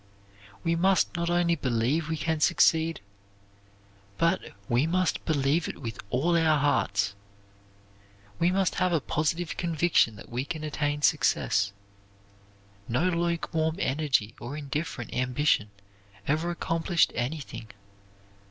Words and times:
We 0.63 0.75
must 0.75 1.15
not 1.15 1.29
only 1.29 1.53
believe 1.55 2.09
we 2.09 2.17
can 2.17 2.39
succeed, 2.39 3.01
but 4.17 4.41
we 4.67 4.87
must 4.87 5.23
believe 5.25 5.67
it 5.69 5.79
with 5.79 5.99
all 6.09 6.35
our 6.35 6.57
hearts. 6.57 7.13
We 8.39 8.49
must 8.49 8.73
have 8.81 8.91
a 8.93 8.99
positive 8.99 9.57
conviction 9.57 10.15
that 10.15 10.29
we 10.29 10.43
can 10.43 10.63
attain 10.63 11.03
success. 11.03 11.71
No 12.87 13.09
lukewarm 13.09 13.75
energy 13.77 14.33
or 14.39 14.57
indifferent 14.57 15.13
ambition 15.13 15.69
ever 16.27 16.49
accomplished 16.49 17.11
anything. 17.13 17.67